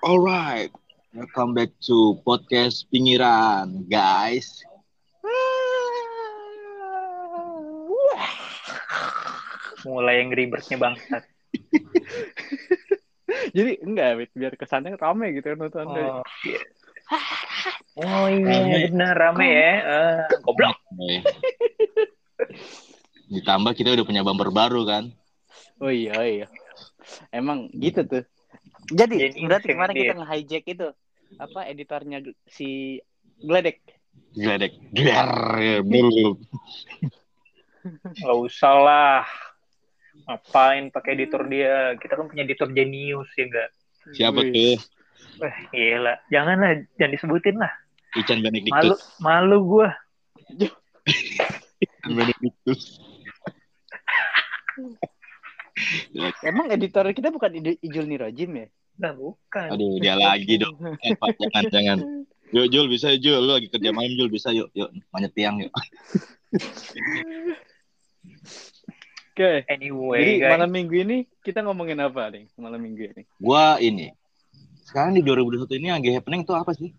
Alright, 0.00 0.72
welcome 1.12 1.52
back 1.52 1.76
to 1.84 2.16
podcast 2.24 2.88
pinggiran, 2.88 3.84
guys. 3.92 4.64
Mulai 9.84 10.24
yang 10.24 10.32
ribetnya 10.32 10.80
bangsat. 10.80 11.28
Jadi 13.56 13.84
enggak, 13.84 14.24
biar 14.32 14.56
kesannya 14.56 14.96
rame 14.96 15.36
gitu 15.36 15.52
kan 15.52 15.68
nonton. 15.68 15.84
Oh, 15.84 16.24
iya. 16.48 16.64
Oh 17.98 18.30
iya 18.30 18.86
benar 18.94 19.18
rame 19.18 19.48
ya. 19.52 19.74
Eh, 19.82 20.22
goblok. 20.46 20.78
Ditambah 23.28 23.72
kita 23.76 23.92
udah 23.92 24.04
punya 24.08 24.24
bumper 24.24 24.48
baru 24.48 24.84
kan. 24.88 25.12
Oh 25.78 25.92
iya, 25.92 26.12
oh 26.16 26.26
iya. 26.26 26.46
Emang 27.32 27.68
gitu 27.76 28.04
tuh. 28.04 28.24
Jadi, 28.88 29.16
Jadi 29.20 29.44
berarti 29.44 29.68
kemarin 29.72 29.94
dia. 29.94 30.02
kita 30.08 30.14
nge-hijack 30.24 30.64
itu 30.64 30.88
apa 31.36 31.60
editornya 31.68 32.18
si 32.48 32.98
Gledek. 33.44 33.84
Gledek, 34.34 34.74
gler, 34.90 35.30
dulu. 35.84 36.40
Gak 38.18 38.36
usah 38.36 38.74
lah. 38.80 39.22
Ngapain 40.26 40.90
pakai 40.90 41.14
editor 41.14 41.46
dia? 41.46 41.94
Kita 41.96 42.18
kan 42.18 42.26
punya 42.28 42.42
editor 42.44 42.68
jenius 42.74 43.30
ya 43.38 43.44
enggak? 43.46 43.68
Siapa 44.12 44.40
Wih. 44.42 44.50
tuh? 44.52 44.76
Wah, 45.38 45.56
gila. 45.70 46.14
Janganlah, 46.34 46.82
jangan 46.98 47.12
disebutin 47.14 47.56
lah. 47.62 47.72
Ican 48.18 48.40
Malu, 48.40 48.44
Benedictus. 48.50 49.00
malu 49.22 49.56
gua. 49.68 49.88
Ican 51.78 52.10
Benedictus. 52.16 52.98
Emang 56.42 56.66
editor 56.74 57.06
kita 57.14 57.30
bukan 57.30 57.54
Ijul 57.78 58.06
Nirojim 58.10 58.50
ya? 58.54 58.66
Nah, 58.98 59.14
bukan. 59.14 59.68
Aduh, 59.70 60.02
dia 60.02 60.18
lagi 60.18 60.58
dong. 60.58 60.74
Eh, 61.06 61.14
Pak, 61.14 61.38
jangan, 61.38 61.64
jangan. 61.70 61.98
Yuk, 62.50 62.66
Jul, 62.72 62.86
bisa 62.90 63.14
yuk, 63.14 63.20
Jul. 63.22 63.38
Lu 63.46 63.52
lagi 63.54 63.70
kerja 63.70 63.94
malam, 63.94 64.10
Jul. 64.18 64.26
Bisa 64.26 64.50
yuk. 64.50 64.74
Yuk, 64.74 64.90
manjat 65.14 65.32
tiang 65.38 65.62
yuk. 65.62 65.70
Oke. 69.30 69.62
Anyway, 69.70 70.18
Jadi 70.18 70.32
guys. 70.42 70.50
malam 70.50 70.70
minggu 70.74 70.96
ini 70.98 71.16
kita 71.46 71.62
ngomongin 71.62 72.02
apa 72.02 72.26
nih? 72.34 72.50
Malam 72.58 72.82
minggu 72.82 73.14
ini. 73.14 73.22
Gua 73.38 73.78
ini. 73.78 74.10
Sekarang 74.82 75.14
di 75.14 75.22
2021 75.22 75.78
ini 75.78 75.88
lagi 75.94 76.10
happening 76.10 76.42
tuh 76.42 76.58
apa 76.58 76.74
sih? 76.74 76.90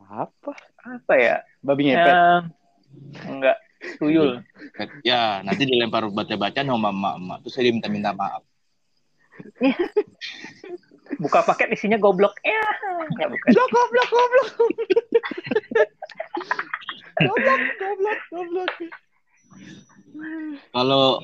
Apa? 0.00 0.56
apa 0.86 1.12
ya? 1.18 1.44
Babi 1.60 1.92
ngepet. 1.92 2.14
Yang 2.16 2.46
enggak 3.26 3.56
tuyul. 3.98 4.42
Ya, 5.06 5.40
nanti 5.46 5.62
dilempar 5.64 6.08
baca-baca 6.10 6.60
sama 6.60 6.90
emak-emak. 6.90 7.38
Terus 7.46 7.52
saya 7.54 7.64
diminta-minta 7.70 8.10
maaf. 8.12 8.42
Buka 11.22 11.46
paket 11.46 11.72
isinya 11.72 11.96
goblok. 11.96 12.34
Ya, 12.42 12.62
enggak 13.12 13.28
bukan. 13.30 13.50
Goblok, 13.54 13.70
goblok, 13.70 14.08
goblok. 14.10 14.48
goblok, 17.22 17.60
goblok, 17.78 18.20
goblok. 18.32 18.72
Kalau 20.72 21.20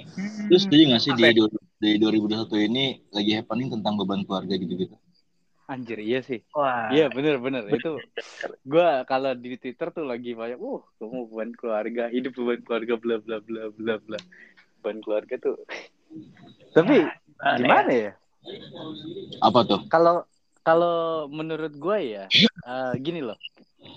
lu 0.49 0.57
setuju 0.61 0.83
nggak 0.93 1.03
sih 1.03 1.13
di, 1.17 1.25
Apa? 1.25 1.37
du- 1.37 1.69
di 1.83 1.91
2021 1.99 2.69
ini 2.69 2.85
lagi 3.11 3.33
happening 3.37 3.69
tentang 3.73 3.97
beban 3.99 4.23
keluarga 4.25 4.55
gitu-gitu? 4.55 4.97
Anjir, 5.73 5.99
iya 6.05 6.21
sih. 6.21 6.45
Wah. 6.53 6.93
Iya 6.93 7.09
bener 7.09 7.41
bener 7.41 7.65
itu 7.73 7.97
gua 8.73 9.09
kalau 9.09 9.33
di 9.33 9.57
Twitter 9.57 9.89
tuh 9.89 10.05
lagi 10.05 10.37
banyak 10.37 10.61
uh 10.61 10.81
kamu 11.01 11.19
beban 11.33 11.51
keluarga 11.57 12.05
hidup 12.13 12.37
beban 12.37 12.61
keluarga 12.61 12.95
bla 13.01 13.17
bla 13.19 13.37
bla 13.41 13.63
bla 13.73 13.95
bla 13.97 14.19
beban 14.79 15.01
keluarga 15.01 15.35
tuh 15.41 15.57
tapi 16.71 17.09
Aneh. 17.41 17.57
gimana 17.59 17.91
ya 17.91 18.13
Apa 19.41 19.65
tuh? 19.65 19.81
kalau 19.89 20.29
kalau 20.61 21.27
menurut 21.27 21.73
gua 21.75 21.99
ya 21.99 22.25
eh, 22.63 22.93
gini 23.01 23.19
loh 23.19 23.39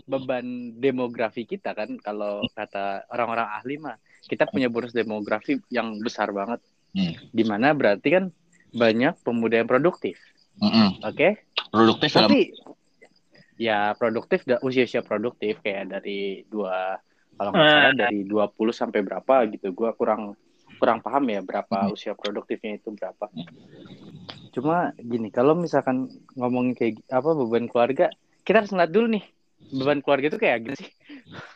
beban 0.03 0.45
demografi 0.75 1.43
kita 1.43 1.75
kan 1.75 1.99
kalau 1.99 2.41
kata 2.51 3.05
orang-orang 3.11 3.47
ahli 3.51 3.75
mah 3.77 3.97
kita 4.25 4.47
punya 4.47 4.71
bonus 4.71 4.95
demografi 4.95 5.59
yang 5.69 5.99
besar 5.99 6.31
banget 6.31 6.63
Hmm. 6.95 7.11
di 7.29 7.43
mana 7.43 7.75
berarti 7.75 8.07
kan 8.07 8.25
banyak 8.71 9.19
pemuda 9.19 9.59
yang 9.59 9.67
produktif 9.67 10.15
Mm-mm. 10.59 10.89
oke 11.03 11.29
Produktif 11.69 12.09
dalam 12.11 12.29
tapi 12.29 12.39
ya 13.55 13.91
produktif 13.95 14.43
usia-usia 14.61 14.99
produktif 14.99 15.59
kayak 15.59 15.91
dari 15.91 16.43
dua 16.45 16.99
kalau 17.35 17.51
nggak 17.51 17.67
salah 17.67 17.91
Ah. 17.91 17.99
dari 18.07 18.23
20 18.23 18.71
sampai 18.71 18.99
berapa 18.99 19.35
gitu 19.49 19.71
gua 19.71 19.91
kurang 19.91 20.35
kurang 20.75 20.99
paham 20.99 21.23
ya 21.27 21.39
berapa 21.39 21.87
Hmm. 21.87 21.91
usia 21.91 22.11
produktifnya 22.11 22.75
itu 22.75 22.91
berapa 22.91 23.27
cuma 24.51 24.91
gini 24.95 25.27
kalau 25.29 25.51
misalkan 25.51 26.07
ngomongin 26.33 26.71
kayak 26.73 27.03
apa 27.07 27.29
beban 27.31 27.67
keluarga 27.67 28.07
kita 28.43 28.63
harus 28.63 28.71
ngeliat 28.71 28.91
dulu 28.91 29.07
nih 29.11 29.23
beban 29.71 29.99
keluarga 29.99 30.25
itu 30.31 30.39
kayak 30.39 30.59
gini 30.63 30.75
sih 30.75 30.91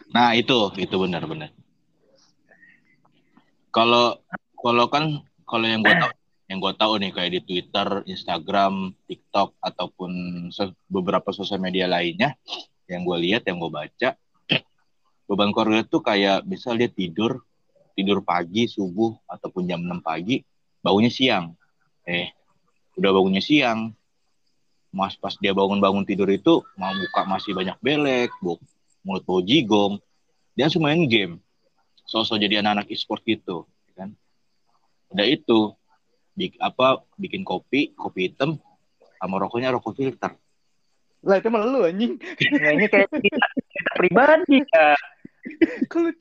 Nah, 0.09 0.33
itu 0.33 0.73
itu 0.75 0.95
benar-benar. 0.97 1.53
Kalau 3.69 4.17
kalau 4.57 4.89
kan 4.89 5.21
kalau 5.45 5.65
yang 5.65 5.85
gue 5.85 5.93
tahu 6.01 6.11
yang 6.49 6.57
gue 6.57 6.73
tahu 6.73 6.97
nih 6.97 7.13
kayak 7.13 7.31
di 7.37 7.41
Twitter, 7.45 8.01
Instagram, 8.09 8.97
TikTok 9.05 9.53
ataupun 9.61 10.11
beberapa 10.89 11.29
sosial 11.29 11.61
media 11.61 11.85
lainnya 11.85 12.33
yang 12.89 13.05
gue 13.05 13.17
lihat, 13.21 13.45
yang 13.45 13.61
gue 13.61 13.69
baca, 13.69 14.17
beban 15.29 15.53
keluarga 15.53 15.85
tuh 15.85 16.01
kayak 16.01 16.41
misal 16.49 16.73
dia 16.73 16.89
tidur 16.89 17.45
tidur 17.93 18.25
pagi 18.25 18.65
subuh 18.65 19.13
ataupun 19.29 19.69
jam 19.69 19.83
6 19.83 20.01
pagi, 20.01 20.41
bangunnya 20.81 21.13
siang. 21.13 21.53
Eh, 22.07 22.33
udah 22.97 23.11
bangunnya 23.13 23.43
siang, 23.43 23.93
mas 24.89 25.13
pas 25.19 25.37
dia 25.37 25.53
bangun-bangun 25.53 26.01
tidur 26.07 26.31
itu 26.33 26.65
mau 26.79 26.89
buka 26.95 27.21
masih 27.29 27.53
banyak 27.53 27.77
belek, 27.77 28.33
bu, 28.41 28.57
mulut 29.05 29.21
bau 29.21 29.43
jigong, 29.43 30.01
dia 30.57 30.65
langsung 30.65 30.87
main 30.87 31.05
game, 31.05 31.37
sosok 32.09 32.41
jadi 32.41 32.65
anak-anak 32.65 32.89
e-sport 32.89 33.21
gitu, 33.27 33.69
kan? 33.93 34.15
Udah 35.13 35.27
itu, 35.29 35.77
bik, 36.39 36.55
apa 36.63 37.03
bikin 37.19 37.43
kopi, 37.43 37.91
kopi 37.99 38.31
hitam, 38.31 38.55
sama 39.19 39.35
rokoknya 39.43 39.75
rokok 39.75 39.99
filter. 39.99 40.31
lah 41.19 41.35
itu 41.35 41.51
malah 41.51 41.67
lu 41.67 41.83
anjing 41.83 42.15
Nah, 42.63 42.71
ini 42.79 42.87
kayak 42.87 43.11
kita, 43.11 43.43
kita 43.59 43.91
pribadi 43.99 44.63
ya. 44.71 44.95
kalau 45.91 46.15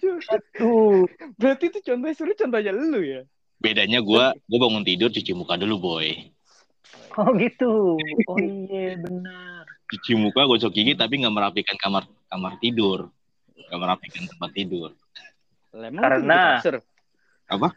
Tuh. 0.59 1.07
berarti 1.39 1.71
itu 1.71 1.79
contohnya 1.87 2.15
suruh 2.19 2.35
contohnya 2.35 2.75
lu 2.75 2.99
ya 3.07 3.23
Bedanya 3.63 4.03
gua, 4.03 4.35
gua 4.51 4.59
bangun 4.67 4.83
tidur 4.83 5.11
cuci 5.15 5.35
muka 5.39 5.55
dulu 5.55 5.79
boy, 5.79 6.11
Oh 7.19 7.35
gitu. 7.35 7.99
Oh 8.31 8.39
iya 8.39 8.95
benar. 8.99 9.67
cuci 9.91 10.15
muka, 10.15 10.47
gosok 10.47 10.71
gigi, 10.71 10.95
tapi 10.95 11.19
nggak 11.19 11.35
merapikan 11.35 11.75
kamar 11.75 12.07
kamar 12.31 12.55
tidur, 12.63 13.11
nggak 13.55 13.81
merapikan 13.83 14.25
tempat 14.31 14.51
tidur. 14.55 14.91
Lah, 15.75 15.91
emang 15.91 16.03
lu 16.07 16.27
Karena-? 16.27 16.83
Apa? 17.51 17.69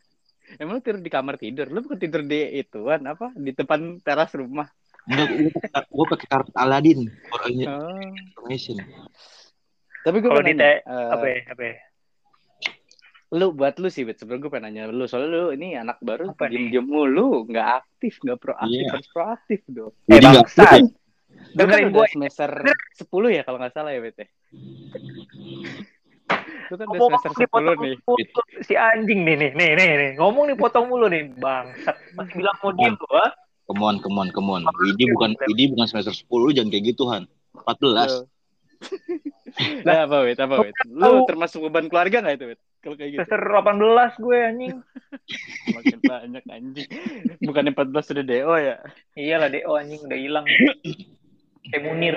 Emang 0.57 0.77
lu 0.77 0.81
tidur 0.81 0.99
di 0.99 1.07
kamar 1.07 1.35
tidur? 1.35 1.67
Lu 1.67 1.79
bukan 1.79 1.95
tidur 1.95 2.21
di 2.21 2.39
ituan 2.57 3.05
apa? 3.05 3.31
Di 3.31 3.51
depan 3.51 4.01
teras 4.01 4.31
rumah. 4.33 4.67
Enggak, 5.01 5.27
gua 5.89 6.05
pakai- 6.07 6.29
karpet 6.29 6.55
Aladin 6.55 6.99
for 7.25 7.41
Oh. 7.41 7.49
information. 7.49 8.77
Tapi 10.01 10.17
gue 10.17 10.27
Kalau 10.27 10.41
pengen 10.41 10.49
di 10.49 10.53
nanya, 10.57 10.77
te- 10.77 10.83
eh, 10.83 11.09
Apa 11.09 11.25
ya? 11.25 11.39
Apa 11.47 11.63
ya? 11.63 11.75
lu 13.31 13.55
buat 13.55 13.79
lu 13.79 13.87
sih. 13.87 14.03
Sebenernya 14.03 14.43
gue 14.43 14.51
pengen 14.51 14.65
nanya 14.67 14.91
lu. 14.91 15.07
Soalnya 15.07 15.29
lu 15.31 15.43
ini 15.51 15.73
anak 15.73 16.03
baru, 16.03 16.35
Apa 16.35 16.45
nih? 16.45 16.67
diem-diem 16.67 16.83
mulu, 16.83 17.47
nggak 17.47 17.67
aktif, 17.79 18.19
nggak 18.19 18.37
proaktif, 18.37 18.75
Iya. 18.75 18.91
harus 18.91 19.07
proaktif 19.09 19.59
dong. 19.65 19.93
Eh 20.05 20.19
kan 20.19 20.83
Dengerin 21.55 21.89
gue. 21.89 22.05
semester 22.11 22.49
10 22.93 23.29
ya 23.31 23.41
kalau 23.41 23.57
nggak 23.57 23.73
salah 23.73 23.91
ya, 23.91 24.03
Bet. 24.03 24.27
Lu 26.71 26.75
kan 26.79 26.87
udah 26.87 26.99
semester 27.11 27.31
10 27.35 27.43
dipotong 27.43 27.79
nih. 27.83 27.95
mulu 28.07 28.41
si 28.63 28.73
anjing 28.79 29.19
nih 29.27 29.35
nih 29.35 29.51
nih 29.51 29.69
nih 29.75 29.87
nih 29.99 30.11
ngomong 30.15 30.47
nih 30.47 30.55
potong 30.55 30.87
mulu 30.87 31.11
nih 31.11 31.27
bangsat 31.35 31.99
masih 32.15 32.39
bilang 32.39 32.55
mau 32.63 32.71
diem 32.71 32.95
tuh 32.95 33.11
ah 33.19 33.31
Come 33.71 33.87
on, 33.87 34.03
come 34.03 34.19
on, 34.19 34.27
come 34.35 34.51
on. 34.51 34.67
Widi 34.83 35.07
bukan 35.15 35.31
Widi 35.47 35.71
bukan 35.71 35.87
semester 35.87 36.11
10 36.11 36.27
lu 36.27 36.51
jangan 36.51 36.75
kayak 36.75 36.91
gitu, 36.91 37.07
Han. 37.07 37.23
14. 37.55 37.79
Lu. 37.79 38.19
Lah 39.87 40.03
apa, 40.03 40.27
Bet? 40.27 40.43
Apa, 40.43 40.55
Bet? 40.59 40.75
Lu 40.91 41.23
termasuk 41.23 41.63
beban 41.71 41.87
keluarga 41.87 42.19
nggak 42.19 42.35
itu, 42.35 42.45
Bet? 42.51 42.59
Kalau 42.83 42.99
kayak 42.99 43.09
gitu. 43.15 43.19
semester 43.23 43.39
18 43.47 44.25
gue 44.27 44.37
anjing 44.43 44.75
Makin 45.79 45.99
banyak 46.03 46.43
anjing. 46.51 46.89
Bukan 47.39 47.63
14 47.71 48.09
sudah 48.11 48.23
DO 48.27 48.53
ya. 48.59 48.75
iyalah 49.15 49.47
deo 49.47 49.71
anjing 49.79 50.01
udah 50.03 50.19
hilang 50.19 50.45
kayak 51.71 51.81
Munir 51.85 52.15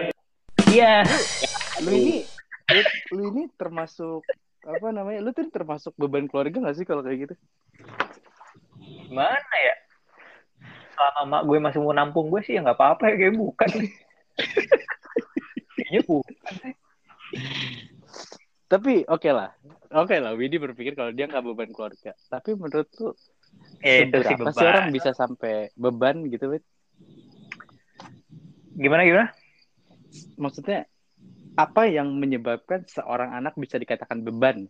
iya 0.72 1.04
Lu 1.84 1.92
ini 1.92 2.24
lu, 2.72 2.80
lu 3.12 3.22
ini 3.30 3.44
termasuk 3.60 4.24
apa 4.64 4.88
namanya? 4.90 5.20
Lu 5.24 5.30
tuh 5.36 5.46
termasuk 5.52 5.92
beban 6.00 6.24
keluarga 6.26 6.56
gak 6.64 6.76
sih 6.78 6.86
kalau 6.88 7.04
kayak 7.04 7.28
gitu? 7.28 7.34
gimana 9.04 9.54
ya 9.60 9.74
selama 10.96 11.22
mak 11.28 11.42
gue 11.46 11.58
masih 11.60 11.78
mau 11.84 11.92
nampung 11.94 12.26
gue 12.32 12.40
sih 12.42 12.56
ya 12.56 12.64
nggak 12.64 12.78
apa-apa 12.78 13.12
ya 13.12 13.14
kayak 13.20 13.34
bukan 13.36 13.70
kayaknya 15.76 16.00
bukan 16.08 16.34
Tapi 18.64 19.04
oke 19.06 19.30
lah. 19.30 19.54
Oke 19.94 20.18
lah, 20.18 20.34
Widi 20.34 20.58
berpikir 20.58 20.98
kalau 20.98 21.14
dia 21.14 21.30
nggak 21.30 21.44
beban 21.46 21.70
keluarga. 21.70 22.16
Tapi 22.26 22.58
menurut 22.58 22.88
Ya, 23.84 24.08
sih 24.08 24.10
seberapa 24.10 24.40
beban. 24.40 24.56
sih 24.56 24.66
orang 24.66 24.86
bisa 24.90 25.10
sampai 25.14 25.68
beban 25.76 26.26
gitu, 26.32 26.48
Wit? 26.50 26.64
Gimana 28.74 29.04
gimana? 29.06 29.26
Maksudnya 30.40 30.88
apa 31.54 31.86
yang 31.86 32.10
menyebabkan 32.18 32.82
seorang 32.90 33.30
anak 33.34 33.54
bisa 33.54 33.78
dikatakan 33.78 34.26
beban? 34.26 34.66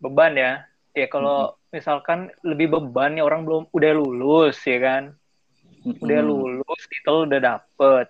Beban 0.00 0.32
ya. 0.36 0.52
Ya 0.96 1.06
kalau 1.12 1.56
misalkan 1.72 2.32
lebih 2.40 2.72
beban 2.72 3.16
nih 3.16 3.24
orang 3.24 3.44
belum 3.44 3.62
udah 3.72 3.92
lulus 3.96 4.60
ya 4.64 4.78
kan. 4.80 5.02
Udah 5.84 6.20
Mm-mm. 6.20 6.28
lulus, 6.28 6.82
titel 6.88 7.28
udah 7.28 7.40
dapet. 7.40 8.06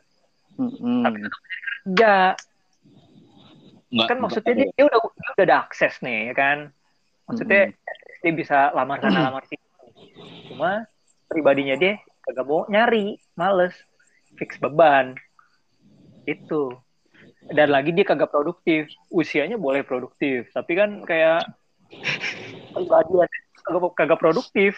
Mm-mm. 0.58 1.02
Tapi 1.02 1.18
tetap 1.22 1.42
kerja. 1.42 2.14
Nggak, 3.86 4.06
Kan 4.10 4.18
maksudnya 4.18 4.54
dia, 4.58 4.68
dia 4.74 4.84
udah 4.86 5.00
dia 5.02 5.30
udah 5.38 5.46
ada 5.46 5.56
akses 5.66 5.94
nih 6.02 6.30
ya 6.30 6.34
kan. 6.34 6.58
Maksudnya 7.30 7.62
dia 8.22 8.32
bisa 8.34 8.74
lamar 8.74 8.98
sana 9.02 9.30
lamar 9.30 9.42
sini. 9.46 9.66
Cuma 10.50 10.86
pribadinya 11.30 11.74
dia 11.78 11.98
kagak 12.26 12.46
mau 12.46 12.66
nyari, 12.66 13.18
males. 13.38 13.74
Fix 14.38 14.58
beban. 14.58 15.14
Itu. 16.26 16.85
Dan 17.46 17.68
lagi 17.70 17.94
dia 17.94 18.02
kagak 18.02 18.28
produktif. 18.28 18.90
Usianya 19.06 19.54
boleh 19.54 19.82
produktif, 19.82 20.50
tapi 20.50 20.74
kan 20.74 21.02
kayak 21.02 21.46
kagak, 22.74 23.92
kagak 23.94 24.20
produktif. 24.20 24.72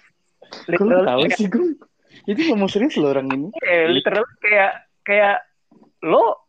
Literally 0.69 1.07
tahu 1.07 1.21
kayak- 1.25 1.39
sih, 1.39 1.49
Gung? 1.49 1.73
Itu 2.25 2.41
ngomong 2.47 2.69
serius 2.69 2.97
loh 2.97 3.11
orang 3.11 3.29
ini. 3.29 3.49
eh, 3.63 3.89
literally 3.89 4.29
kayak 4.39 4.73
kayak 5.01 5.37
lo 6.03 6.45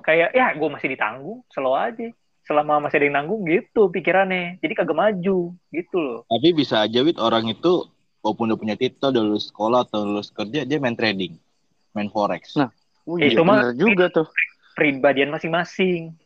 kayak 0.00 0.32
ya 0.32 0.52
gue 0.52 0.68
masih 0.68 0.88
ditanggung 0.90 1.44
slow 1.48 1.76
aja 1.76 2.08
selama 2.42 2.82
masih 2.82 2.98
ada 2.98 3.06
yang 3.06 3.16
nanggung 3.16 3.44
gitu 3.44 3.86
pikirannya 3.86 4.58
jadi 4.58 4.72
kagak 4.74 4.98
maju 4.98 5.38
gitu 5.70 5.96
loh 5.96 6.20
Tapi 6.26 6.48
bisa 6.50 6.82
aja 6.82 6.98
Wit 6.98 7.20
orang 7.20 7.46
itu 7.46 7.86
walaupun 8.18 8.50
udah 8.50 8.58
punya 8.58 8.74
titel, 8.74 9.10
udah 9.10 9.22
lulus 9.22 9.50
sekolah 9.50 9.84
atau 9.84 10.02
lulus 10.02 10.30
kerja, 10.30 10.62
dia 10.62 10.78
main 10.78 10.94
trading, 10.94 11.34
main 11.92 12.08
forex. 12.08 12.54
Nah. 12.54 12.70
Oh, 13.02 13.18
Eh, 13.18 13.28
iya, 13.28 13.34
itu 13.34 13.42
mah- 13.42 13.74
juga 13.74 14.06
tuh. 14.08 14.26
Pribadian 14.82 15.30
masing-masing. 15.30 16.18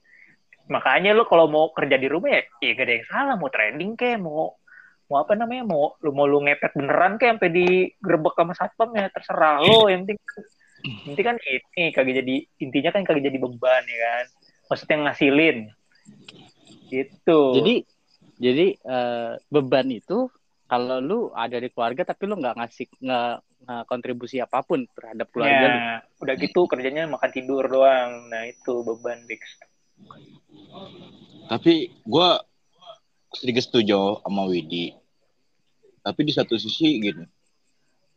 Makanya 0.73 1.12
lo 1.12 1.29
kalau 1.29 1.44
mau 1.44 1.69
kerja 1.76 2.00
di 2.00 2.08
rumah 2.08 2.32
ya 2.32 2.43
ya 2.64 2.73
gak 2.73 2.87
ada 2.88 2.94
yang 2.97 3.06
salah. 3.12 3.35
Mau 3.37 3.53
trending 3.53 3.93
kayak 4.00 4.25
mau 4.25 4.56
mau 5.06 5.23
apa 5.23 5.37
namanya 5.37 5.69
mau 5.69 5.94
lu 6.00 6.11
mau 6.17 6.25
lu 6.25 6.41
ngepet 6.43 6.73
beneran 6.75 7.20
kayak 7.20 7.37
sampai 7.38 7.50
digerebek 7.53 8.35
sama 8.35 8.55
satpam 8.56 8.91
ya 8.97 9.12
terserah 9.12 9.61
lo. 9.61 9.93
Yang 9.93 10.00
penting 10.08 10.19
penting 11.05 11.25
kan 11.29 11.37
ini 11.44 11.85
kagak 11.93 12.14
jadi 12.25 12.37
intinya 12.64 12.91
kan 12.97 13.03
kagak 13.05 13.29
jadi 13.29 13.37
beban 13.37 13.85
ya 13.85 13.99
kan. 14.00 14.25
Maksudnya 14.73 14.97
ngasilin. 15.05 15.58
Gitu. 16.88 17.41
Jadi 17.61 17.75
jadi 18.41 18.67
eh, 18.73 19.32
beban 19.53 19.87
itu 19.93 20.32
kalau 20.67 20.99
lu 20.99 21.20
ada 21.31 21.61
di 21.61 21.69
keluarga 21.70 22.03
tapi 22.03 22.26
lu 22.26 22.41
nggak 22.41 22.56
ngasih 22.58 22.87
nggak 22.99 23.35
nggak 23.56 23.82
kontribusi 23.88 24.37
apa 24.38 24.61
pun 24.61 24.85
terhadap 24.93 25.32
keluarga 25.32 25.67
lu. 25.67 25.79
ya, 25.81 25.94
udah 26.23 26.35
gitu 26.37 26.61
kerjanya 26.69 27.08
makan 27.08 27.31
tidur 27.32 27.64
doang 27.67 28.29
nah 28.29 28.44
itu 28.44 28.85
beban 28.85 29.25
Bix 29.25 29.43
Tapi 31.47 31.88
gue 32.05 32.29
sedikit 33.32 33.64
setuju 33.64 34.20
sama 34.20 34.44
Widi. 34.44 34.93
Tapi 36.05 36.20
di 36.26 36.32
satu 36.35 36.58
sisi 36.58 37.00
gini, 37.00 37.25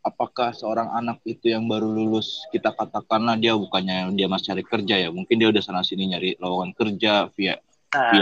apakah 0.04 0.52
seorang 0.52 0.92
anak 0.92 1.24
itu 1.24 1.54
yang 1.54 1.66
baru 1.70 1.88
lulus, 1.88 2.44
kita 2.52 2.74
katakanlah 2.74 3.38
dia 3.38 3.54
bukannya 3.56 4.12
dia 4.18 4.28
masih 4.28 4.54
cari 4.54 4.64
kerja 4.66 4.96
ya, 5.08 5.10
mungkin 5.14 5.40
dia 5.40 5.50
udah 5.50 5.62
sana 5.64 5.86
sini 5.86 6.10
nyari 6.10 6.36
lowongan 6.42 6.74
kerja 6.74 7.32
via 7.34 7.58
nah 7.90 8.14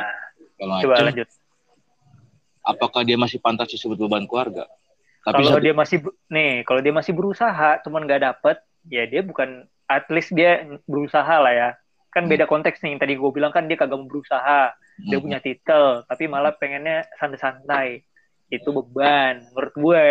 segala 0.58 0.82
coba 0.82 0.96
macam. 0.96 1.08
lanjut 1.12 1.30
Apakah 2.68 3.02
dia 3.08 3.16
masih 3.16 3.40
pantas 3.40 3.72
disebut 3.72 3.96
beban 3.96 4.28
keluarga? 4.28 4.68
Tapi 5.28 5.44
kalau 5.44 5.60
satu- 5.60 5.66
dia 5.66 5.74
masih 5.76 5.98
nih 6.28 6.52
kalau 6.64 6.80
dia 6.80 6.94
masih 6.96 7.12
berusaha 7.12 7.70
cuman 7.84 8.08
nggak 8.08 8.24
dapet 8.24 8.58
ya 8.88 9.04
dia 9.04 9.20
bukan 9.20 9.50
at 9.86 10.08
least 10.08 10.32
dia 10.32 10.64
berusaha 10.84 11.36
lah 11.36 11.52
ya 11.52 11.70
kan 12.10 12.26
Hmm. 12.26 12.32
beda 12.32 12.48
konteks 12.48 12.80
nih 12.80 12.96
yang 12.96 13.02
tadi 13.02 13.14
gue 13.14 13.32
bilang 13.32 13.52
kan 13.52 13.68
dia 13.68 13.76
kagak 13.76 14.00
mau 14.00 14.08
berusaha 14.08 14.72
dia 14.98 15.14
Hmm. 15.14 15.24
punya 15.24 15.40
titel 15.40 16.08
tapi 16.08 16.26
malah 16.26 16.56
pengennya 16.56 17.04
santai-santai 17.16 18.08
itu 18.48 18.70
beban 18.72 19.44
menurut 19.52 19.76
gue 19.76 20.06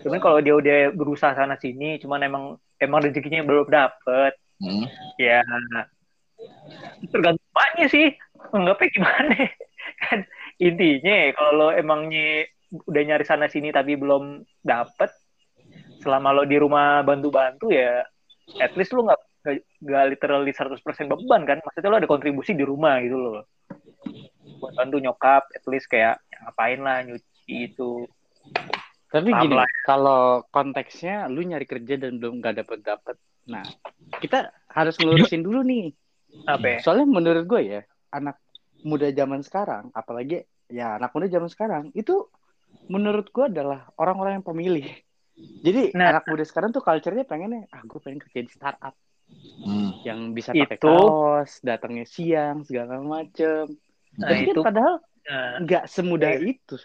cuman 0.00 0.18
kalau 0.18 0.38
dia 0.38 0.54
udah 0.54 0.94
berusaha 0.94 1.34
sana 1.34 1.58
sini 1.58 1.98
cuman 1.98 2.22
emang 2.22 2.44
emang 2.78 3.02
rezekinya 3.02 3.42
belum 3.42 3.66
dapet 3.66 4.38
Hmm. 4.56 4.86
ya 5.16 5.42
tergantung 7.10 7.44
apanya 7.50 7.86
sih 7.86 8.06
anggapnya 8.50 8.88
gimana 8.88 9.34
kan 10.02 10.18
intinya 10.56 11.16
kalau 11.34 11.68
emangnya 11.70 12.48
udah 12.72 13.02
nyari 13.06 13.24
sana 13.24 13.46
sini 13.46 13.70
tapi 13.70 13.94
belum 13.94 14.42
dapet. 14.62 15.10
Selama 16.02 16.30
lo 16.36 16.44
di 16.44 16.56
rumah 16.60 17.02
bantu-bantu 17.02 17.72
ya 17.72 18.04
at 18.60 18.72
least 18.76 18.92
lo 18.96 19.04
nggak 19.06 19.20
nggak- 19.82 20.08
literally 20.10 20.52
100% 20.52 20.82
beban 21.06 21.46
kan? 21.46 21.62
Maksudnya 21.62 21.90
lo 21.90 21.98
ada 22.02 22.10
kontribusi 22.10 22.52
di 22.52 22.66
rumah 22.66 22.98
gitu 23.02 23.16
loh. 23.16 23.44
Buat 24.58 24.74
bantu 24.74 24.96
nyokap 24.98 25.46
at 25.52 25.64
least 25.70 25.86
kayak 25.86 26.18
ya 26.26 26.36
ngapain 26.46 26.80
lah 26.82 27.04
nyuci 27.06 27.72
itu. 27.72 28.08
Tapi 29.06 29.30
Paham 29.30 29.42
gini, 29.46 29.56
kalau 29.86 30.42
konteksnya 30.50 31.30
lu 31.30 31.46
nyari 31.46 31.64
kerja 31.64 31.94
dan 31.94 32.18
belum 32.18 32.42
nggak 32.42 32.66
dapet 32.66 32.78
dapet, 32.82 33.16
nah 33.46 33.62
kita 34.18 34.50
harus 34.66 34.98
ngelurusin 34.98 35.46
dulu 35.46 35.62
nih. 35.62 35.94
apa 36.46 36.66
ya? 36.66 36.78
Soalnya 36.78 37.06
menurut 37.10 37.42
gue 37.46 37.62
ya, 37.64 37.80
anak 38.14 38.38
muda 38.86 39.10
zaman 39.10 39.42
sekarang, 39.42 39.90
apalagi 39.90 40.46
ya 40.70 40.94
anak 40.94 41.10
muda 41.10 41.26
zaman 41.26 41.50
sekarang, 41.50 41.90
itu 41.94 42.26
menurut 42.86 43.26
gue 43.30 43.44
adalah 43.48 43.88
orang-orang 43.96 44.40
yang 44.40 44.46
pemilih. 44.46 44.86
Jadi 45.36 45.92
Nah. 45.92 46.16
anak 46.16 46.24
muda 46.28 46.44
sekarang 46.44 46.72
tuh 46.72 46.80
culture-nya 46.80 47.28
pengennya, 47.28 47.68
ah 47.68 47.84
gue 47.84 48.00
pengen 48.00 48.20
kerja 48.24 48.40
di 48.40 48.52
startup 48.52 48.94
Hmm. 49.60 49.90
yang 50.06 50.30
bisa 50.30 50.54
pakai 50.54 50.78
Itu- 50.78 50.86
kaos, 50.86 51.58
datangnya 51.60 52.06
siang, 52.06 52.62
segala 52.62 53.02
macem. 53.02 53.66
nah 54.16 54.32
Tapi 54.32 54.48
kan 54.48 54.54
itu 54.54 54.60
padahal 54.62 54.94
nah, 55.26 55.52
nggak 55.60 55.84
semudah 55.90 56.32
itu. 56.38 56.76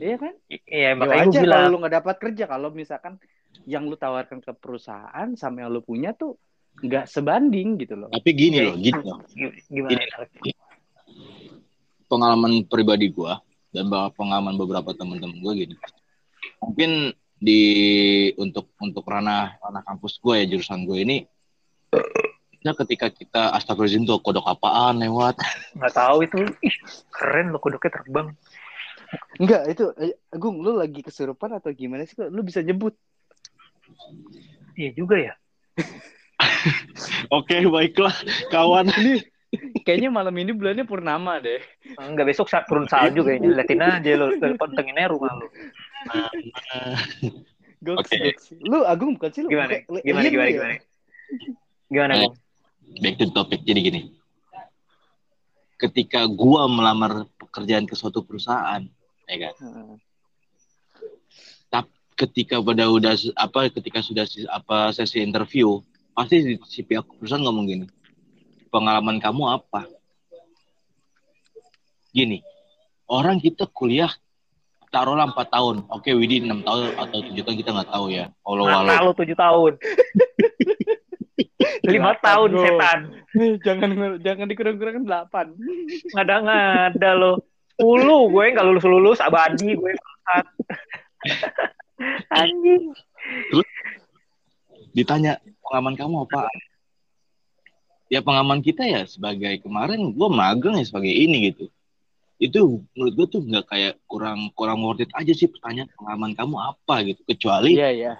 Iya 0.00 0.16
kan? 0.18 0.34
iya 0.66 0.90
makanya 0.96 1.24
gue 1.28 1.30
aja 1.30 1.40
bilang 1.44 1.60
kalau 1.60 1.70
lu 1.70 1.78
nggak 1.84 1.94
dapat 2.00 2.16
kerja, 2.18 2.44
kalau 2.48 2.68
misalkan 2.72 3.14
yang 3.68 3.84
lu 3.86 3.94
tawarkan 3.94 4.40
ke 4.40 4.50
perusahaan 4.56 5.28
sama 5.36 5.62
yang 5.62 5.70
lu 5.70 5.84
punya 5.84 6.16
tuh 6.16 6.40
nggak 6.80 7.06
sebanding 7.06 7.76
gitu 7.76 7.94
loh. 7.94 8.08
Tapi 8.08 8.30
gini 8.32 8.56
Iya. 8.58 8.66
loh, 8.72 8.76
gini 8.80 9.00
loh. 9.04 9.18
gimana 9.68 10.00
pengalaman 12.08 12.64
pribadi 12.64 13.12
gua 13.12 13.38
dan 13.74 13.90
bahwa 13.92 14.08
pengalaman 14.14 14.56
beberapa 14.56 14.90
teman-teman 14.96 15.38
gua 15.40 15.52
gini. 15.56 15.74
Mungkin 16.62 17.12
di 17.38 17.62
untuk 18.34 18.72
untuk 18.82 19.06
ranah 19.06 19.58
ranah 19.62 19.82
kampus 19.86 20.18
gua 20.18 20.42
ya 20.42 20.50
jurusan 20.50 20.82
gue 20.90 20.98
ini 21.06 21.18
ya 22.62 22.74
ketika 22.74 23.06
kita 23.08 23.54
astagfirullahaladzim 23.54 24.04
tuh 24.04 24.18
kodok 24.20 24.46
apaan 24.46 24.98
lewat? 24.98 25.38
Nggak 25.78 25.94
tahu 25.94 26.18
itu. 26.26 26.38
Ih 26.60 26.76
keren 27.14 27.54
lo 27.54 27.58
kodoknya 27.62 27.90
terbang. 28.02 28.28
Enggak, 29.40 29.62
itu 29.72 29.84
eh, 29.96 30.20
Agung, 30.28 30.60
lu 30.60 30.76
lagi 30.76 31.00
kesurupan 31.00 31.56
atau 31.56 31.72
gimana 31.72 32.04
sih 32.04 32.18
lu 32.28 32.44
bisa 32.44 32.60
nyebut? 32.60 32.92
iya 34.76 34.92
juga 34.92 35.16
ya. 35.16 35.34
Oke 37.38 37.64
baiklah 37.64 38.12
kawan. 38.52 38.92
Ini 38.92 39.24
kayaknya 39.88 40.12
malam 40.12 40.34
ini 40.36 40.52
bulannya 40.52 40.84
purnama 40.84 41.40
deh. 41.40 41.60
Enggak 41.96 42.28
besok 42.28 42.52
saat 42.52 42.68
turun 42.68 42.84
salju 42.84 43.24
kayaknya 43.24 43.56
liatin 43.56 43.80
aja 43.80 44.12
lo 44.16 44.32
pentinginnya 44.36 45.08
rumah 45.08 45.32
lo 45.36 45.46
Goks, 47.78 48.10
Oke. 48.10 48.18
goks. 48.18 48.44
Lu 48.58 48.82
Agung 48.82 49.14
bukan 49.14 49.30
sih 49.30 49.46
lu? 49.46 49.54
gimana 49.54 49.78
Bukan- 49.86 50.02
gimana 50.02 50.26
alien 50.26 50.32
lu 50.34 50.34
gimana 50.34 50.48
ya? 50.50 50.54
gimana 50.58 50.74
gimana 51.88 52.12
Eh, 52.12 52.20
Bung? 52.26 52.34
back 52.98 53.14
to 53.16 53.24
topic 53.30 53.60
jadi 53.62 53.80
gini 53.84 54.00
ketika 55.78 56.26
gua 56.26 56.66
melamar 56.66 57.30
pekerjaan 57.38 57.86
ke 57.86 57.94
suatu 57.94 58.26
perusahaan 58.26 58.82
ya 59.30 59.36
kan 59.38 59.54
Heeh. 59.62 59.96
ketika 62.18 62.58
pada 62.58 62.90
udah 62.90 63.14
apa 63.38 63.70
ketika 63.70 64.02
sudah 64.02 64.26
apa 64.50 64.90
sesi 64.90 65.22
interview 65.22 65.78
pasti 66.18 66.42
si, 66.42 66.52
si 66.66 66.80
pihak 66.82 67.06
perusahaan 67.06 67.46
ngomong 67.46 67.62
gini 67.62 67.86
pengalaman 68.68 69.18
kamu 69.18 69.60
apa? 69.60 69.88
Gini 72.12 72.40
orang 73.08 73.40
kita 73.40 73.64
kuliah 73.68 74.12
taruhlah 74.92 75.28
empat 75.28 75.48
tahun. 75.52 75.84
Oke 75.92 76.12
Widi 76.12 76.44
enam 76.44 76.64
tahun 76.64 76.96
atau 76.96 77.18
tujuh 77.24 77.42
tahun 77.44 77.58
kita 77.60 77.70
nggak 77.72 77.90
tahu 77.92 78.06
ya. 78.12 78.24
Mana 78.44 78.84
walau 78.84 79.04
lo 79.10 79.12
tujuh 79.16 79.36
tahun. 79.36 79.72
Lima 81.88 82.12
tahun 82.20 82.48
bro. 82.52 82.64
setan. 82.64 82.98
Jangan 83.64 83.90
jangan 84.20 84.46
dikurang-kurangin 84.48 85.04
delapan. 85.08 85.56
ngada 86.14 86.36
ngada 86.44 87.10
lo 87.16 87.32
sepuluh 87.72 88.28
gue 88.28 88.44
nggak 88.58 88.66
lulus 88.66 88.84
lulus 88.84 89.18
abadi 89.22 89.76
gue 89.76 89.92
anjing. 92.38 92.92
Ditanya 94.92 95.38
pengalaman 95.62 95.94
kamu 95.96 96.16
apa 96.26 96.48
ya 98.08 98.24
pengalaman 98.24 98.64
kita 98.64 98.84
ya 98.84 99.04
sebagai 99.04 99.60
kemarin 99.60 100.16
gue 100.16 100.28
magang 100.32 100.80
ya 100.80 100.84
sebagai 100.84 101.12
ini 101.12 101.52
gitu 101.52 101.68
itu 102.38 102.86
menurut 102.94 103.14
gue 103.18 103.26
tuh 103.34 103.40
nggak 103.42 103.66
kayak 103.66 103.94
kurang 104.06 104.48
kurang 104.54 104.78
worth 104.80 105.02
it 105.02 105.10
aja 105.12 105.34
sih 105.34 105.50
pertanyaan 105.50 105.90
pengalaman 105.98 106.32
kamu 106.38 106.56
apa 106.56 106.94
gitu 107.04 107.20
kecuali 107.26 107.74
Iya 107.74 107.90
iya. 107.90 108.14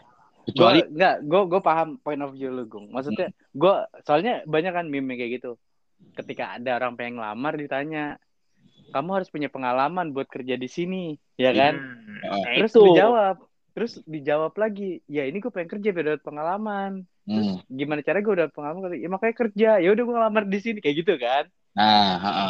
kecuali 0.49 0.81
Gua, 0.81 0.91
enggak, 0.91 1.15
gue 1.29 1.43
gue 1.45 1.61
paham 1.61 1.89
point 2.01 2.23
of 2.25 2.33
view 2.33 2.49
lu, 2.49 2.65
Gung. 2.65 2.89
Maksudnya, 2.89 3.29
gue 3.53 3.75
soalnya 4.09 4.41
banyak 4.49 4.73
kan 4.73 4.89
meme 4.89 5.13
kayak 5.15 5.45
gitu. 5.45 5.61
Ketika 6.17 6.57
ada 6.57 6.81
orang 6.81 6.97
pengen 6.97 7.21
ngelamar 7.21 7.53
ditanya, 7.61 8.17
kamu 8.89 9.21
harus 9.21 9.29
punya 9.29 9.53
pengalaman 9.53 10.17
buat 10.17 10.25
kerja 10.25 10.57
di 10.57 10.65
sini, 10.65 11.05
ya 11.37 11.53
kan? 11.53 11.77
Hmm, 11.77 12.25
nah 12.25 12.57
Terus 12.57 12.73
itu. 12.73 12.81
dijawab, 12.81 13.37
terus 13.77 13.93
dijawab 14.09 14.57
lagi, 14.57 15.05
ya 15.05 15.29
ini 15.29 15.37
gue 15.37 15.53
pengen 15.53 15.69
kerja 15.69 15.89
biar 15.93 16.17
dapat 16.17 16.25
pengalaman. 16.25 17.05
Hmm. 17.29 17.61
Gimana 17.69 18.01
cara 18.01 18.25
gue 18.25 18.35
dapat 18.35 18.53
pengalaman? 18.57 18.97
Ya 18.97 19.09
makanya 19.13 19.35
kerja. 19.37 19.71
Ya 19.85 19.89
udah 19.93 20.03
gue 20.03 20.15
ngelamar 20.17 20.45
di 20.49 20.59
sini 20.65 20.79
kayak 20.81 20.97
gitu 21.05 21.15
kan. 21.21 21.45
nah 21.77 22.17
ha-ha. 22.17 22.49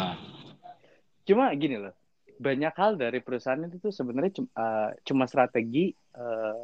Cuma 1.27 1.51
gini 1.53 1.75
loh, 1.77 1.93
banyak 2.39 2.71
hal 2.73 2.95
dari 2.95 3.19
perusahaan 3.19 3.59
itu 3.61 3.77
tuh 3.77 3.91
sebenarnya 3.91 4.39
cuma, 4.41 4.49
eh, 4.55 4.89
cuma 5.03 5.23
strategi 5.27 5.91
eh, 5.93 6.61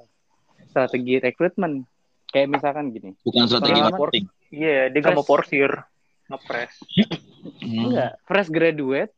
strategi 0.71 1.19
rekrutmen. 1.19 1.83
Kayak 2.25 2.47
misalkan 2.57 2.89
gini, 2.91 3.11
bukan 3.21 3.45
strategi 3.47 3.79
marketing 3.79 4.25
Iya, 4.49 4.89
dia 4.91 4.99
nggak 5.03 5.15
mau 5.15 5.23
Fresh. 5.23 5.31
porsir. 5.35 5.71
Ngepres. 6.25 6.73
Hmm. 7.61 7.83
Enggak, 7.85 8.11
fresh 8.25 8.49
graduate 8.49 9.13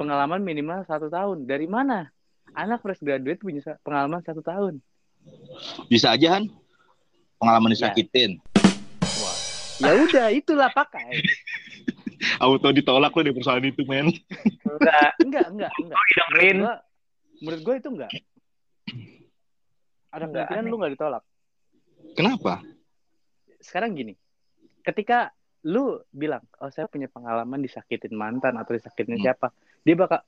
pengalaman 0.00 0.40
minimal 0.40 0.86
satu 0.88 1.12
tahun. 1.12 1.44
Dari 1.44 1.68
mana? 1.68 2.08
Anak 2.56 2.80
fresh 2.80 3.04
graduate 3.04 3.42
punya 3.44 3.60
pengalaman 3.84 4.24
satu 4.24 4.40
tahun. 4.40 4.78
bisa 5.92 6.16
aja 6.16 6.40
kan 6.40 6.48
pengalaman 7.40 7.72
Ya. 7.72 7.88
disakitin 7.88 8.36
Ya 9.80 9.96
udah, 9.96 10.28
itulah 10.28 10.68
pakai. 10.70 11.24
auto 12.44 12.68
ditolak 12.68 13.16
lo 13.16 13.24
di 13.24 13.32
perusahaan 13.32 13.64
itu 13.64 13.80
men 13.88 14.12
Enggak. 14.62 15.16
Enggak, 15.16 15.46
enggak, 15.48 15.72
enggak. 15.72 15.98
Menurut 16.28 16.52
gua, 16.60 16.74
menurut 17.40 17.62
gua 17.64 17.74
itu 17.74 17.88
enggak. 17.88 18.10
Ada 20.10 20.20
Enggak, 20.20 20.28
kemungkinan 20.44 20.60
aneh. 20.60 20.68
lu 20.68 20.76
enggak 20.76 20.92
ditolak. 20.92 21.22
kenapa 22.12 22.54
Sekarang 23.56 23.96
gini, 23.96 24.12
ketika 24.82 25.32
lu 25.62 26.00
bilang, 26.08 26.44
oh 26.60 26.68
saya 26.68 26.84
punya 26.84 27.08
pengalaman 27.08 27.60
disakitin 27.60 28.12
mantan 28.12 28.56
atau 28.56 28.72
disakitin 28.72 29.16
Hmm. 29.16 29.24
siapa, 29.24 29.48
dia 29.80 29.96
bakal 29.96 30.20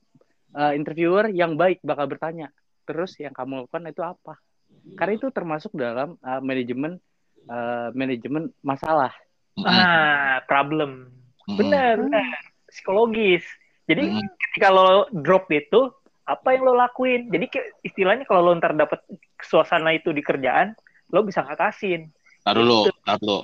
eh, 0.53 0.73
interviewer 0.73 1.29
yang 1.29 1.53
baik 1.53 1.81
bakal 1.81 2.05
bertanya, 2.05 2.49
terus 2.85 3.17
yang 3.17 3.33
kamu 3.33 3.65
lakukan 3.65 3.85
itu 3.85 4.01
apa? 4.01 4.37
Karena 4.93 5.13
itu 5.15 5.27
termasuk 5.29 5.71
dalam 5.73 6.19
eh, 6.19 6.41
manajemen 6.41 6.99
eh, 7.43 7.89
manajemen 7.91 8.51
masalah. 8.59 9.11
Ah, 9.59 10.41
problem. 10.43 11.11
Benar, 11.45 11.99
benar. 11.99 12.25
Psikologis. 12.67 13.43
Jadi 13.83 14.09
Hmm. 14.09 14.27
ketika 14.39 14.71
lo 14.71 15.05
drop 15.11 15.51
itu, 15.51 15.91
apa 16.23 16.55
yang 16.55 16.63
lo 16.63 16.73
lakuin? 16.73 17.27
Jadi 17.27 17.51
istilahnya 17.83 18.23
kalau 18.23 18.47
lo 18.47 18.51
ntar 18.55 18.73
dapet 18.73 19.03
suasana 19.37 19.91
itu 19.91 20.09
di 20.09 20.23
kerjaan, 20.23 20.71
lo 21.11 21.21
bisa 21.21 21.43
ngatasin. 21.43 22.07
Taruh 22.41 22.63
dulu, 22.63 22.79
taruh 23.03 23.19
dulu. 23.19 23.39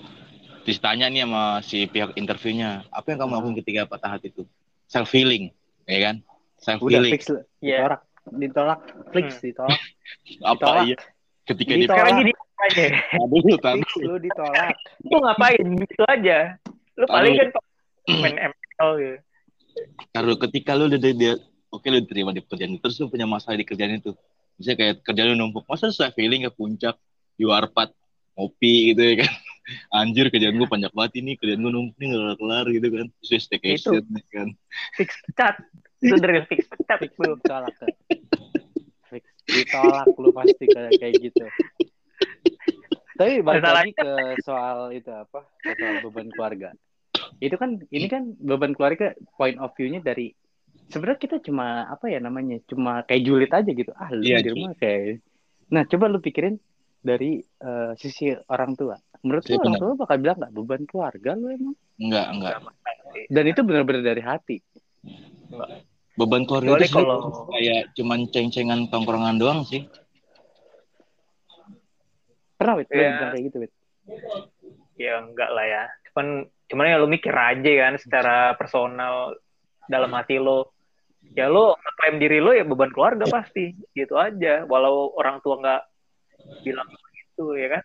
Terus 0.63 0.79
tanya 0.79 1.07
nih 1.07 1.27
sama 1.27 1.43
si 1.59 1.85
pihak 1.85 2.15
interviewnya, 2.15 2.87
apa 2.89 3.11
yang 3.11 3.19
kamu 3.19 3.31
lakukan 3.35 3.55
ketika 3.61 3.81
patah 3.85 4.15
hati 4.15 4.31
itu? 4.31 4.43
Self 4.87 5.11
healing, 5.11 5.51
ya 5.85 5.99
kan? 6.01 6.15
Self 6.57 6.79
Udah 6.81 6.99
healing. 6.99 7.11
fix 7.13 7.27
lu. 7.27 7.39
Iya. 7.59 7.77
ditolak, 7.83 8.01
ditolak, 8.31 8.79
fix, 9.11 9.27
Hmm. 9.37 9.43
ditolak, 9.43 9.79
Apa 10.41 10.55
ditolak. 10.55 10.85
iya? 10.87 10.97
Ketika 11.49 11.73
Ditolak. 11.73 11.81
di 11.81 11.87
Sekarang 11.89 12.15
gini 12.21 12.31
aja. 12.59 12.85
taruh 13.09 13.27
dulu, 13.33 14.05
lu 14.05 14.15
ditolak. 14.21 14.75
Lo 15.09 15.17
ngapain? 15.25 15.65
Gitu 15.65 16.03
aja. 16.05 16.37
Lo 16.93 17.05
paling 17.09 17.33
kan 17.41 17.49
main 18.21 18.35
ML 18.37 18.89
gitu. 19.01 19.17
Taruh 20.13 20.37
ketika 20.37 20.77
lu 20.77 20.85
udah 20.91 20.99
dia 21.01 21.33
oke 21.73 21.85
lu 21.89 21.97
diterima 22.05 22.29
di 22.35 22.45
pekerjaan 22.45 22.77
itu, 22.77 22.81
terus 22.85 22.97
lu 23.01 23.09
punya 23.09 23.25
masalah 23.25 23.57
di 23.57 23.65
kerjaan 23.65 23.97
itu. 23.97 24.13
Misalnya 24.61 24.77
kayak 24.77 24.95
kerjaan 25.01 25.27
lu 25.33 25.35
numpuk, 25.41 25.65
masa 25.65 25.89
self 25.89 26.13
healing 26.19 26.45
ke 26.45 26.51
puncak 26.53 26.99
di 27.39 27.47
warpat 27.49 27.89
ngopi 28.37 28.93
gitu 28.93 29.01
ya 29.01 29.15
kan? 29.25 29.33
Anjir 30.01 30.29
kerjaan 30.33 30.57
gue 30.57 30.69
panjang 30.69 30.93
banget 30.93 31.21
ini, 31.21 31.33
kerjaan 31.37 31.61
gue 31.65 31.71
numpuk 31.73 31.95
nih 31.97 32.07
gak 32.13 32.37
kelar 32.37 32.65
gitu 32.69 32.87
kan. 32.93 33.05
Terus 33.25 33.41
staycation 33.41 34.03
ya 34.05 34.23
kan. 34.29 34.47
Fix 34.97 35.09
pecat. 35.25 35.55
Itu 35.97 36.15
dari 36.21 36.45
fix 36.45 36.69
pecat. 36.69 36.97
fix. 37.01 37.13
Ditolak 39.49 40.13
lu 40.13 40.29
pasti 40.29 40.65
kayak 40.69 40.93
kayak 41.01 41.13
gitu. 41.19 41.45
Tapi 43.19 43.43
balik 43.43 43.63
lagi 43.67 43.91
ke 43.91 44.11
soal 44.39 44.95
itu 44.95 45.11
apa? 45.11 45.43
Ke 45.59 45.75
soal 45.75 45.99
beban 45.99 46.31
keluarga. 46.31 46.69
Itu 47.43 47.59
kan 47.59 47.83
ini 47.91 48.07
kan 48.07 48.31
beban 48.39 48.71
keluarga 48.71 49.11
point 49.35 49.59
of 49.59 49.75
view-nya 49.75 49.99
dari 49.99 50.31
sebenarnya 50.87 51.19
kita 51.19 51.37
cuma 51.43 51.83
apa 51.85 52.07
ya 52.07 52.23
namanya 52.23 52.63
cuma 52.63 53.03
kayak 53.03 53.23
julid 53.27 53.51
aja 53.51 53.71
gitu. 53.75 53.91
Ah 53.99 54.07
lu 54.15 54.23
Iya, 54.23 54.39
di 54.39 54.49
rumah 54.55 54.71
kayak 54.79 55.19
nah 55.69 55.83
coba 55.85 56.05
lu 56.07 56.23
pikirin 56.23 56.55
dari 57.03 57.43
eh, 57.43 57.91
sisi 57.99 58.31
orang 58.47 58.79
tua. 58.79 58.95
Menurut 59.19 59.43
lu 59.45 59.51
Iya, 59.51 59.59
orang 59.59 59.73
benar. 59.75 59.81
tua 59.83 59.99
bakal 59.99 60.15
bilang 60.23 60.37
nggak 60.39 60.53
beban 60.55 60.83
keluarga 60.87 61.31
lu 61.35 61.47
emang? 61.51 61.75
Enggak, 61.99 62.27
enggak. 62.31 62.53
dan 63.27 63.43
itu 63.49 63.61
benar-benar 63.65 64.03
dari 64.05 64.21
hati 64.23 64.57
Beban 66.19 66.43
keluarga 66.43 66.75
Kecuali 66.75 66.83
itu 66.83 66.95
kalau- 66.99 67.47
kayak 67.47 67.81
cuman 67.95 68.19
ceng-cengan 68.27 68.79
tongkrongan 68.91 69.39
doang 69.39 69.63
sih. 69.63 69.87
pernah 72.59 72.75
wit 72.75 72.91
bilang 72.91 73.31
kayak 73.31 73.43
gitu 73.47 73.57
wit 73.63 73.71
Ya 74.99 75.23
enggak 75.23 75.47
lah 75.47 75.63
ya. 75.63 75.83
Cuman 76.11 76.43
cuman 76.67 76.91
ya 76.91 76.99
lo 76.99 77.07
mikir 77.07 77.31
aja 77.31 77.71
kan 77.87 77.95
secara 77.95 78.51
personal 78.59 79.39
dalam 79.87 80.11
hati 80.11 80.35
lo. 80.35 80.75
Ya 81.31 81.47
lo 81.47 81.79
ngeklaim 81.79 82.19
diri 82.19 82.43
lo 82.43 82.51
ya 82.51 82.67
beban 82.67 82.91
keluarga 82.91 83.23
pasti. 83.31 83.71
Gitu 83.95 84.19
aja. 84.19 84.67
Walau 84.67 85.15
orang 85.15 85.39
tua 85.39 85.55
nggak 85.55 85.81
bilang 86.67 86.87
gitu 87.15 87.55
ya 87.55 87.79
kan. 87.79 87.83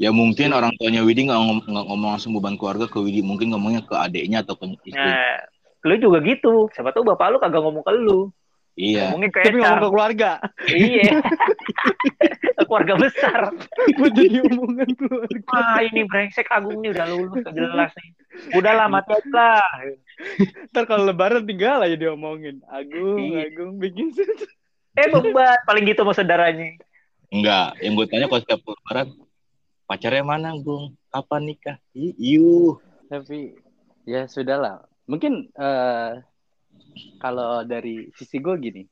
Ya 0.00 0.08
mungkin 0.08 0.56
orang 0.56 0.72
tuanya 0.80 1.04
Widi 1.04 1.28
nggak 1.28 1.40
ngom- 1.44 1.66
nggak 1.68 1.86
ngomong 1.92 2.10
langsung 2.16 2.32
beban 2.32 2.56
keluarga 2.56 2.88
ke 2.88 2.96
Widi, 3.02 3.20
mungkin 3.20 3.52
ngomongnya 3.52 3.84
ke 3.84 3.92
adiknya 3.92 4.40
atau 4.40 4.56
ke 4.56 4.72
istri. 4.86 4.94
Nah, 4.94 5.42
lo 5.84 5.94
juga 5.96 6.18
gitu. 6.22 6.66
Siapa 6.74 6.90
tahu 6.90 7.06
bapak 7.06 7.26
lo 7.32 7.36
kagak 7.38 7.62
ngomong 7.62 7.84
ke 7.84 7.92
lu. 7.94 8.30
Iya. 8.78 9.10
Ngomongin 9.10 9.30
ke 9.34 9.38
tapi 9.42 9.58
ngomong 9.58 9.82
ke 9.82 9.90
keluarga 9.90 10.30
Iya. 10.70 11.10
keluarga 12.68 12.94
besar. 13.00 13.40
Gue 13.96 14.10
jadi 14.12 14.38
omongan 14.44 14.90
keluarga. 14.94 15.48
Wah 15.50 15.80
ini 15.82 16.04
brengsek 16.04 16.46
Agung 16.52 16.84
nih 16.84 16.92
udah 16.94 17.06
lulus 17.10 17.42
udah 17.42 17.54
jelas 17.56 17.90
nih. 17.96 18.10
Udahlah 18.54 18.86
mati 18.86 19.16
aja 19.16 19.30
lah. 19.34 19.66
Ntar 20.70 20.84
kalau 20.84 21.08
lebaran 21.08 21.42
tinggal 21.48 21.80
aja 21.82 21.96
diomongin. 21.96 22.60
Agung, 22.70 23.18
Iya. 23.18 23.50
Agung 23.50 23.80
bikin 23.80 24.12
sesuatu. 24.14 24.46
Eh 24.98 25.06
beban 25.10 25.58
paling 25.64 25.84
gitu 25.86 26.02
sama 26.04 26.12
saudaranya. 26.12 26.74
Enggak. 27.32 27.78
Yang 27.80 27.92
gue 27.96 28.06
tanya 28.10 28.26
kalau 28.28 28.42
setiap 28.42 28.60
lebaran, 28.62 29.08
pacarnya 29.86 30.24
mana, 30.26 30.50
Gung? 30.58 30.96
Kapan 31.08 31.42
nikah? 31.48 31.76
Ih, 31.96 32.12
Iu. 32.18 32.78
Tapi 33.08 33.56
ya 34.04 34.28
sudahlah. 34.28 34.84
Mungkin 35.08 35.50
eh 35.56 36.12
kalau 37.18 37.64
dari 37.64 38.12
sisi 38.14 38.38
gue 38.38 38.54
gini, 38.60 38.82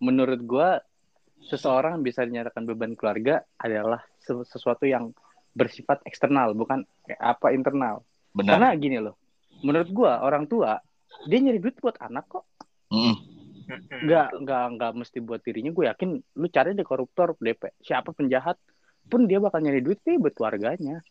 menurut 0.00 0.40
gue 0.46 0.68
seseorang 1.50 2.00
bisa 2.00 2.22
dinyatakan 2.22 2.64
beban 2.66 2.94
keluarga 2.94 3.42
adalah 3.58 4.02
se- 4.22 4.46
sesuatu 4.46 4.86
yang 4.86 5.10
bersifat 5.52 6.02
eksternal, 6.06 6.54
bukan 6.54 6.86
apa 7.18 7.50
internal. 7.50 8.06
Benar. 8.32 8.56
Karena 8.56 8.68
gini 8.78 8.98
loh, 9.02 9.18
menurut 9.66 9.90
gue 9.90 10.12
orang 10.12 10.46
tua 10.46 10.78
dia 11.26 11.38
nyari 11.42 11.58
duit 11.58 11.76
buat 11.82 11.98
anak 11.98 12.24
kok. 12.30 12.46
Mm-mm. 13.68 14.00
nggak 14.08 14.28
nggak 14.48 14.64
nggak 14.80 14.92
mesti 14.96 15.18
buat 15.20 15.44
dirinya 15.44 15.68
gue 15.76 15.84
yakin 15.92 16.16
lu 16.40 16.48
cari 16.48 16.72
deh 16.72 16.88
koruptor 16.88 17.36
DP 17.36 17.76
siapa 17.84 18.16
penjahat 18.16 18.56
pun 19.12 19.28
dia 19.28 19.44
bakal 19.44 19.60
nyari 19.60 19.84
duit 19.84 20.00
sih 20.00 20.16
buat 20.16 20.32
keluarganya 20.32 21.04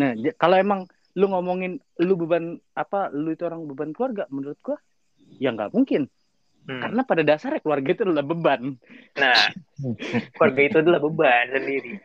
nah 0.00 0.16
kalau 0.40 0.56
emang 0.56 0.80
lu 1.18 1.26
ngomongin 1.26 1.82
lu 1.98 2.14
beban 2.14 2.62
apa 2.74 3.10
lu 3.10 3.34
itu 3.34 3.42
orang 3.46 3.66
beban 3.66 3.90
keluarga 3.90 4.30
menurut 4.30 4.58
gue 4.62 4.78
ya 5.38 5.50
nggak 5.50 5.74
mungkin 5.74 6.06
Hmm. 6.60 6.76
karena 6.76 7.08
pada 7.08 7.24
dasarnya 7.24 7.64
keluarga 7.64 7.88
itu 7.88 8.04
adalah 8.04 8.20
beban 8.20 8.76
Nah, 9.16 9.48
keluarga 10.36 10.60
itu 10.60 10.76
adalah 10.84 11.00
beban 11.00 11.56
sendiri. 11.56 11.96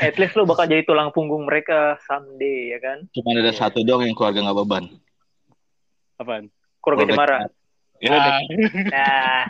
At 0.00 0.16
least 0.16 0.40
lo 0.40 0.48
bakal 0.48 0.72
jadi 0.72 0.88
tulang 0.88 1.12
punggung 1.12 1.44
mereka 1.44 2.00
someday, 2.08 2.72
ya 2.72 2.80
kan? 2.80 3.04
Cuma 3.12 3.36
ada 3.36 3.52
satu 3.52 3.84
doang 3.84 4.08
yang 4.08 4.16
keluarga 4.16 4.40
nggak 4.40 4.58
beban. 4.64 4.88
apaan 6.16 6.48
Keluarga 6.80 7.12
Keluarga 7.12 7.12
Cemara. 7.12 7.38
Ya, 8.00 8.40
Nah, 8.88 9.44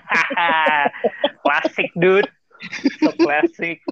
klasik, 1.47 1.95
dude. 1.95 2.27
So 2.99 3.15
klasik. 3.23 3.79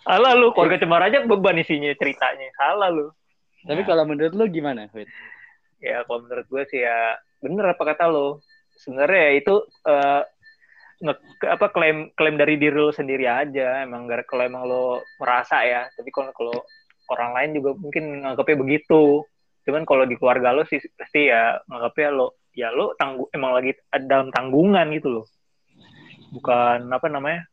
Salah 0.00 0.32
lu, 0.32 0.50
keluarga 0.56 0.80
Cemara 0.80 1.12
aja 1.12 1.22
beban 1.24 1.60
isinya 1.60 1.92
ceritanya. 1.96 2.48
Salah 2.56 2.88
lu. 2.88 3.12
tapi 3.60 3.84
kalau 3.84 4.08
menurut 4.08 4.32
lu 4.32 4.48
gimana 4.48 4.88
Wid? 4.96 5.04
Ya, 5.84 6.00
kalau 6.08 6.24
menurut 6.24 6.48
gue 6.48 6.62
sih 6.72 6.80
ya 6.80 7.20
bener 7.44 7.76
apa 7.76 7.82
kata 7.84 8.08
lo. 8.08 8.40
Sebenarnya 8.80 9.20
ya 9.28 9.32
itu 9.36 9.54
eh, 9.84 10.22
nge- 11.04 11.44
apa 11.44 11.66
klaim 11.68 12.08
klaim 12.16 12.40
dari 12.40 12.56
diri 12.56 12.72
lo 12.72 12.88
sendiri 12.88 13.28
aja. 13.28 13.84
Emang 13.84 14.08
gara 14.08 14.24
kalau 14.24 14.44
emang 14.48 14.64
lo 14.64 15.04
merasa 15.20 15.60
ya. 15.68 15.84
Tapi 15.92 16.08
kalau 16.08 16.32
kalau 16.32 16.56
orang 17.12 17.30
lain 17.36 17.50
juga 17.60 17.70
mungkin 17.76 18.24
nganggapnya 18.24 18.56
begitu. 18.60 19.24
cuman 19.60 19.84
kalau 19.84 20.08
di 20.08 20.16
keluarga 20.16 20.56
lo 20.56 20.64
sih 20.64 20.80
pasti 20.96 21.28
ya 21.28 21.60
nganggapnya 21.68 22.08
lo 22.16 22.40
ya 22.56 22.72
lo 22.72 22.96
tanggu 22.96 23.28
emang 23.36 23.60
lagi 23.60 23.76
dalam 24.08 24.32
tanggungan 24.32 24.88
gitu 24.96 25.20
loh 25.20 25.26
bukan 26.32 26.88
apa 26.88 27.06
namanya 27.12 27.44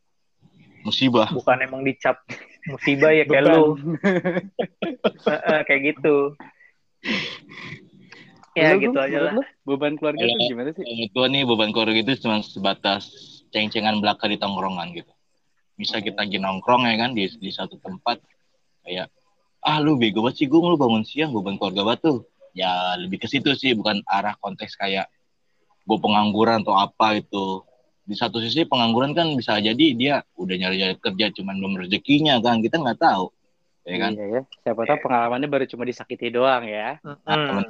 musibah. 0.84 1.30
Bukan 1.32 1.58
emang 1.62 1.82
dicap 1.82 2.22
musibah 2.68 3.12
ya 3.12 3.24
kayak 3.24 3.44
lo 3.46 3.78
kayak 5.68 5.82
gitu. 5.96 6.36
Ya 8.58 8.74
Lu, 8.74 8.82
gitu 8.90 8.98
aja 8.98 9.20
lah. 9.22 9.34
lu, 9.38 9.42
beban 9.70 9.94
keluarga 9.96 10.18
tuh 10.20 10.34
Kalau- 10.34 10.50
gimana 10.50 10.70
sih? 10.74 10.84
Gue 11.14 11.28
nih 11.30 11.44
beban 11.46 11.70
keluarga 11.70 11.94
itu 12.02 12.14
cuma 12.26 12.42
sebatas 12.42 13.06
ceng-cengan 13.54 14.02
belaka 14.02 14.26
di 14.26 14.42
tongkrongan 14.42 14.98
gitu. 14.98 15.14
Bisa 15.78 16.02
kita 16.02 16.26
lagi 16.26 16.42
nongkrong 16.42 16.90
ya 16.90 16.98
kan 16.98 17.14
di, 17.14 17.30
di 17.30 17.52
satu 17.54 17.78
tempat. 17.78 18.18
Kayak 18.82 19.14
ah 19.62 19.78
lu 19.78 20.00
bego 20.02 20.26
banget 20.26 20.42
sih 20.42 20.48
gue 20.50 20.58
lu 20.58 20.74
bangun 20.74 21.06
siang 21.06 21.30
beban 21.38 21.62
keluarga 21.62 22.02
tuh. 22.02 22.26
Ya 22.58 22.98
lebih 22.98 23.22
ke 23.22 23.30
situ 23.30 23.54
sih 23.54 23.78
bukan 23.78 24.02
arah 24.10 24.34
konteks 24.42 24.74
kayak 24.74 25.06
gue 25.86 25.98
pengangguran 26.02 26.66
atau 26.66 26.74
apa 26.74 27.22
itu. 27.22 27.62
Di 28.08 28.16
satu 28.16 28.40
sisi 28.40 28.64
pengangguran 28.64 29.12
kan 29.12 29.36
bisa 29.36 29.60
jadi 29.60 29.86
dia 29.92 30.16
udah 30.34 30.56
nyari-nyari 30.56 30.96
kerja 30.96 31.28
cuman 31.36 31.60
belum 31.60 31.74
rezekinya 31.78 32.40
kan 32.40 32.64
kita 32.64 32.80
nggak 32.80 32.98
tahu 32.98 33.28
ya 33.84 33.96
kan 34.00 34.12
Iya 34.16 34.26
ya. 34.32 34.42
Siapa 34.64 34.82
tahu 34.84 34.98
pengalamannya 35.04 35.48
baru 35.48 35.68
cuma 35.68 35.84
disakiti 35.84 36.32
doang 36.32 36.64
ya. 36.64 37.04
Hmm. 37.04 37.68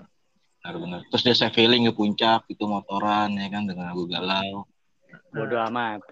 benar-benar 0.61 0.99
terus 1.07 1.23
dia 1.23 1.33
saya 1.33 1.49
feeling 1.49 1.87
ke 1.87 1.93
puncak 1.95 2.43
itu 2.47 2.63
motoran 2.63 3.33
ya 3.33 3.47
kan 3.47 3.63
dengan 3.63 3.89
lagu 3.89 4.03
galau 4.05 4.67
Bodoh 5.31 5.63
amat. 5.71 6.03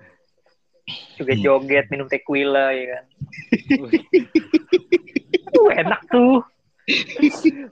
juga 1.18 1.34
joget 1.36 1.90
minum 1.90 2.06
tequila 2.06 2.72
ya 2.72 2.86
kan 2.88 3.04
uh, 5.60 5.72
enak 5.76 6.02
tuh 6.08 6.40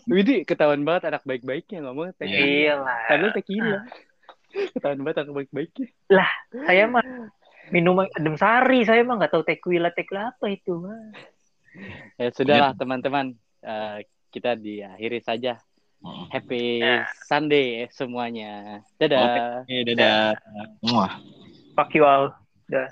Widih, 0.10 0.42
ketahuan 0.42 0.82
banget 0.82 1.14
anak 1.14 1.22
baik-baiknya 1.22 1.86
ngomong 1.86 2.18
tequila. 2.18 2.42
iya 2.42 2.74
lah 2.76 2.98
Padahal 3.06 3.32
tequila. 3.32 3.80
Ketahuan 4.54 5.02
banget 5.02 5.26
anak 5.26 5.34
baik-baiknya. 5.34 5.88
saya 6.54 6.84
mah 6.86 7.06
minum 7.74 7.98
adem 8.06 8.36
sari 8.38 8.86
saya 8.86 9.02
mah 9.02 9.18
nggak 9.18 9.34
tahu 9.34 9.44
tequila 9.48 9.90
tequila 9.90 10.30
apa 10.36 10.46
itu 10.52 10.78
mah 10.78 11.14
Ya 12.22 12.30
sudahlah 12.30 12.78
teman-teman. 12.78 13.34
Eh, 13.66 14.06
kita 14.30 14.54
diakhiri 14.54 15.20
saja. 15.26 15.58
Hmm. 16.04 16.28
Happy 16.30 16.84
Ya. 16.84 17.08
Sunday 17.26 17.88
semuanya. 17.90 18.84
Dadah. 19.00 19.64
Oke, 19.66 19.78
dadah. 19.88 20.38
Muah. 20.84 21.18
fuck 21.74 21.90
you 21.98 22.06
all 22.06 22.30
Dah. 22.70 22.88